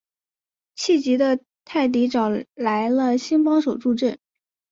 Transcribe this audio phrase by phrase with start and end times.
[0.73, 4.17] 气急的泰迪找来了新帮手助阵。